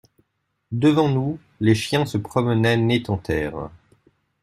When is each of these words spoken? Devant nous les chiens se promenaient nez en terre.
Devant 0.71 1.09
nous 1.09 1.37
les 1.59 1.75
chiens 1.75 2.07
se 2.07 2.17
promenaient 2.17 2.75
nez 2.75 3.03
en 3.07 3.17
terre. 3.19 3.69